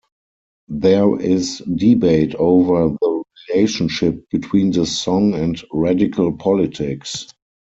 [0.67, 7.27] There is debate over the relationship between the song and radical politics.